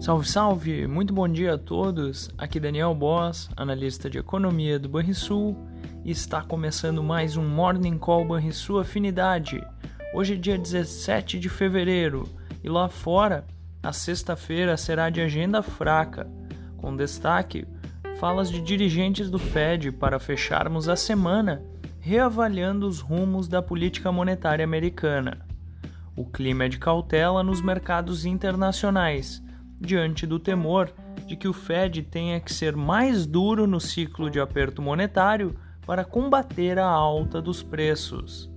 [0.00, 0.86] Salve, salve!
[0.86, 2.30] Muito bom dia a todos.
[2.38, 5.54] Aqui Daniel Boss, analista de economia do Banrisul,
[6.02, 9.62] e está começando mais um Morning Call Banrisul Afinidade.
[10.14, 12.26] Hoje é dia 17 de fevereiro
[12.64, 13.44] e lá fora
[13.82, 16.26] a sexta-feira será de agenda fraca,
[16.78, 17.68] com destaque
[18.18, 21.62] falas de dirigentes do Fed para fecharmos a semana
[22.00, 25.46] reavaliando os rumos da política monetária americana.
[26.16, 29.42] O clima é de cautela nos mercados internacionais
[29.80, 30.92] diante do temor
[31.26, 35.56] de que o Fed tenha que ser mais duro no ciclo de aperto monetário
[35.86, 38.50] para combater a alta dos preços.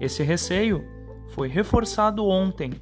[0.00, 0.84] Esse receio
[1.28, 2.72] foi reforçado ontem,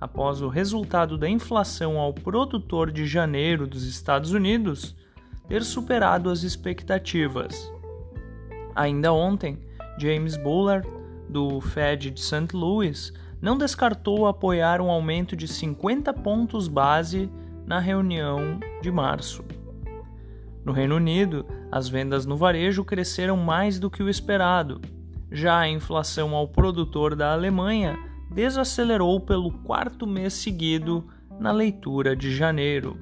[0.00, 4.96] após o resultado da inflação ao produtor de janeiro dos Estados Unidos
[5.48, 7.72] ter superado as expectativas.
[8.74, 9.58] Ainda ontem,
[9.98, 10.86] James Bullard,
[11.28, 12.48] do Fed de St.
[12.52, 17.30] Louis, não descartou apoiar um aumento de 50 pontos base
[17.66, 19.44] na reunião de março.
[20.64, 24.80] No Reino Unido, as vendas no varejo cresceram mais do que o esperado.
[25.30, 27.98] Já a inflação ao produtor da Alemanha
[28.30, 31.06] desacelerou pelo quarto mês seguido
[31.38, 32.98] na leitura de janeiro.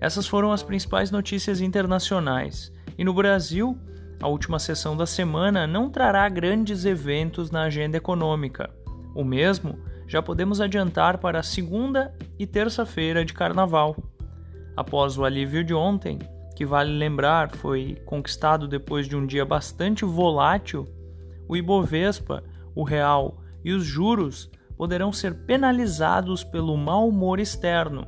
[0.00, 2.72] Essas foram as principais notícias internacionais.
[2.96, 3.78] E no Brasil,
[4.22, 8.70] a última sessão da semana não trará grandes eventos na agenda econômica.
[9.14, 13.96] O mesmo já podemos adiantar para segunda e terça-feira de carnaval.
[14.76, 16.18] Após o alívio de ontem,
[16.56, 20.86] que vale lembrar foi conquistado depois de um dia bastante volátil,
[21.48, 22.44] o Ibovespa,
[22.74, 28.06] o real e os juros poderão ser penalizados pelo mau humor externo.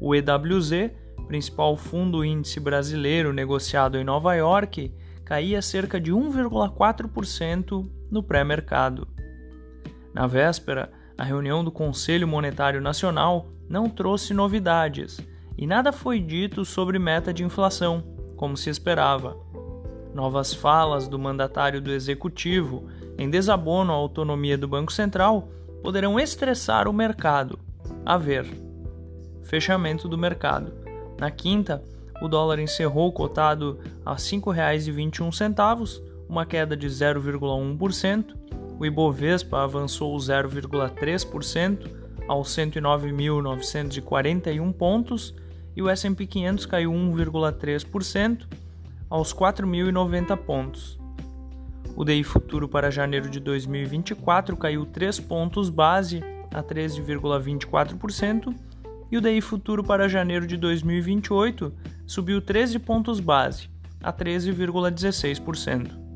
[0.00, 0.90] O EWZ,
[1.26, 9.06] principal fundo índice brasileiro negociado em Nova York, caía cerca de 1,4% no pré-mercado.
[10.18, 15.20] Na véspera, a reunião do Conselho Monetário Nacional não trouxe novidades
[15.56, 18.02] e nada foi dito sobre meta de inflação,
[18.34, 19.36] como se esperava.
[20.12, 25.50] Novas falas do mandatário do executivo em desabono à autonomia do Banco Central
[25.84, 27.56] poderão estressar o mercado.
[28.04, 28.44] A ver.
[29.44, 30.72] Fechamento do mercado.
[31.16, 31.80] Na quinta,
[32.20, 41.90] o dólar encerrou cotado a R$ 5,21, uma queda de 0,1% o Ibovespa avançou 0,3%
[42.28, 45.34] aos 109.941 pontos
[45.74, 48.46] e o S&P 500 caiu 1,3%
[49.10, 50.96] aos 4.090 pontos.
[51.96, 56.22] O DI futuro para janeiro de 2024 caiu 3 pontos base
[56.54, 58.54] a 13,24%
[59.10, 61.74] e o DI futuro para janeiro de 2028
[62.06, 63.68] subiu 13 pontos base
[64.00, 66.07] a 13,16%.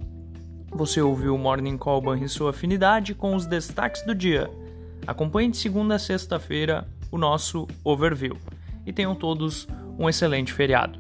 [0.75, 4.51] Você ouviu o Morning Call e sua afinidade com os destaques do dia.
[5.07, 8.39] Acompanhe de segunda a sexta-feira o nosso overview.
[8.87, 9.69] E tenham todos
[9.99, 10.99] um excelente feriado.